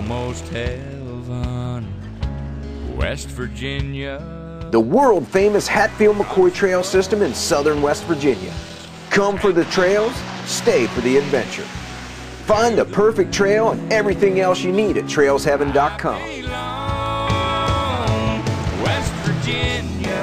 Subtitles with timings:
[0.00, 1.86] Almost heaven,
[2.96, 4.18] West Virginia.
[4.70, 8.50] The world famous Hatfield McCoy Trail System in southern West Virginia.
[9.10, 10.14] Come for the trails,
[10.46, 11.66] stay for the adventure.
[12.46, 16.22] Find the perfect trail and everything else you need at trailsheaven.com.
[18.82, 20.22] West Virginia,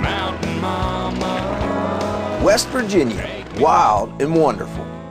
[0.00, 2.40] Mountain Mama.
[2.42, 5.01] West Virginia, wild and wonderful.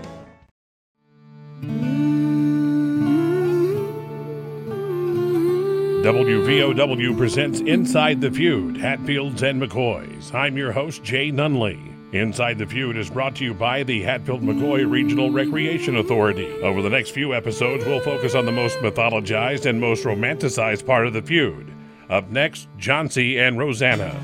[6.01, 10.33] WVOW presents Inside the Feud, Hatfields and McCoys.
[10.33, 11.79] I'm your host, Jay Nunley.
[12.11, 16.51] Inside the Feud is brought to you by the Hatfield McCoy Regional Recreation Authority.
[16.63, 21.05] Over the next few episodes, we'll focus on the most mythologized and most romanticized part
[21.05, 21.71] of the feud.
[22.09, 24.19] Up next, Johnse and Roseanna.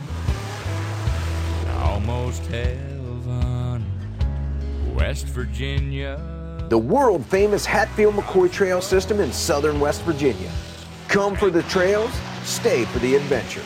[1.84, 3.86] Almost heaven,
[4.96, 6.20] West Virginia.
[6.70, 10.52] The world famous Hatfield McCoy Trail System in southern West Virginia.
[11.08, 12.12] Come for the trails,
[12.44, 13.62] stay for the adventure.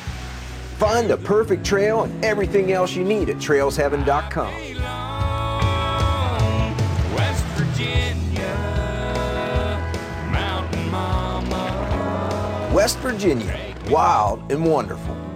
[0.77, 4.53] Find the perfect trail and everything else you need at trailsheaven.com.
[7.15, 8.31] West Virginia,
[12.73, 15.30] West Virginia, wild and wonderful.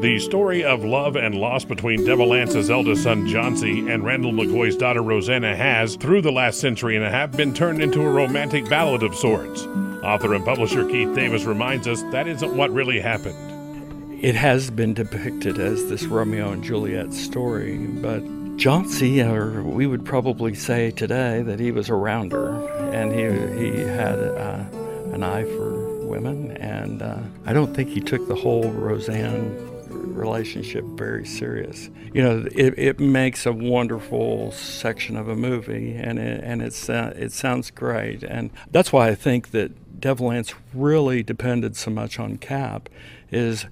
[0.00, 4.74] The story of love and loss between Devil Lance's eldest son Johnse and Randall McCoy's
[4.74, 8.66] daughter Roseanna has, through the last century and a half, been turned into a romantic
[8.70, 9.64] ballad of sorts.
[10.02, 14.24] Author and publisher Keith Davis reminds us that isn't what really happened.
[14.24, 18.22] It has been depicted as this Romeo and Juliet story, but
[18.56, 23.80] Johnse, or we would probably say today that he was a rounder, and he he
[23.80, 24.64] had uh,
[25.12, 29.70] an eye for women, and uh, I don't think he took the whole Roseanne
[30.10, 31.90] relationship very serious.
[32.12, 36.88] You know, it, it makes a wonderful section of a movie, and it, and it's
[36.88, 41.90] uh, it sounds great, and that's why I think that Devil Lance really depended so
[41.90, 42.88] much on Cap,
[43.30, 43.66] is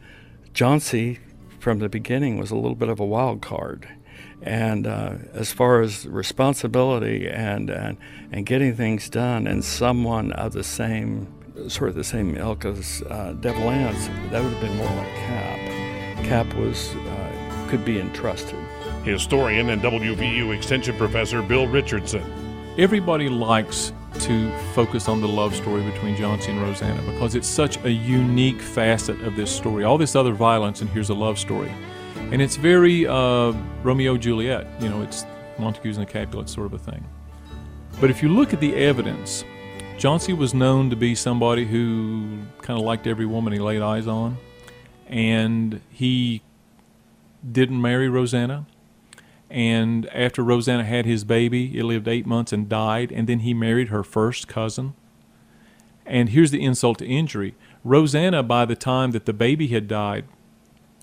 [0.52, 1.18] Johnse
[1.58, 3.88] from the beginning was a little bit of a wild card.
[4.40, 7.96] And uh, as far as responsibility and, and
[8.30, 11.34] and getting things done, and someone of the same
[11.68, 15.14] sort of the same ilk as uh, Devil Lance, that would have been more like
[15.14, 15.77] Cap.
[16.24, 18.58] Cap was uh, could be entrusted.
[19.04, 22.22] Historian and WVU Extension Professor Bill Richardson.
[22.78, 27.82] Everybody likes to focus on the love story between Johnse and Roseanna because it's such
[27.84, 29.84] a unique facet of this story.
[29.84, 31.72] All this other violence, and here's a love story.
[32.32, 33.52] And it's very uh,
[33.82, 34.66] Romeo Juliet.
[34.80, 35.24] You know, it's
[35.58, 37.04] Montagues and the Capulets sort of a thing.
[38.00, 39.44] But if you look at the evidence,
[39.98, 44.06] Johnse was known to be somebody who kind of liked every woman he laid eyes
[44.06, 44.36] on.
[45.08, 46.42] And he
[47.50, 48.66] didn't marry Roseanna.
[49.50, 53.10] And after Roseanna had his baby, it lived eight months and died.
[53.10, 54.94] And then he married her first cousin.
[56.04, 57.54] And here's the insult to injury
[57.84, 60.26] Roseanna, by the time that the baby had died,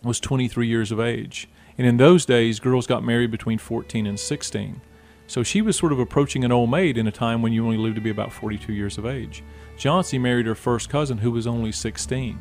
[0.03, 1.47] was 23 years of age.
[1.77, 4.81] And in those days, girls got married between 14 and 16.
[5.27, 7.77] So she was sort of approaching an old maid in a time when you only
[7.77, 9.43] lived to be about 42 years of age.
[9.77, 12.39] Johnse married her first cousin, who was only 16.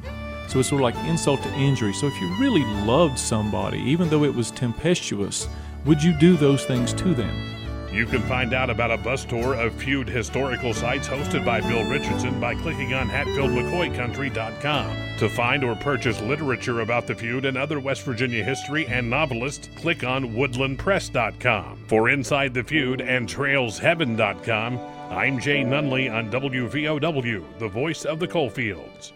[0.49, 1.93] So it's sort of like insult to injury.
[1.93, 5.49] So if you really loved somebody, even though it was tempestuous,
[5.85, 7.55] would you do those things to them?
[7.95, 11.85] You can find out about a bus tour of feud historical sites hosted by Bill
[11.85, 15.19] Richardson by clicking on HatfieldMcCoyCountry.com.
[15.19, 19.69] To find or purchase literature about the feud and other West Virginia history and novelists,
[19.77, 21.85] click on WoodlandPress.com.
[21.87, 24.79] For Inside the Feud and TrailsHeaven.com,
[25.11, 29.13] I'm Jay Nunley on WVOW, the voice of the coalfields.